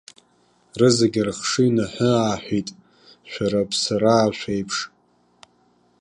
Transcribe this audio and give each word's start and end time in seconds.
Рызегьы 0.79 1.21
рыхшыҩ 1.27 1.69
наҳәы-ааҳәит, 1.75 2.69
шәара, 3.31 3.59
аԥсараа 3.63 4.37
шәеиԥш. 4.37 4.77